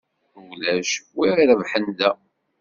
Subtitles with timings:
[0.49, 2.11] Ulac wi ara irebḥen da.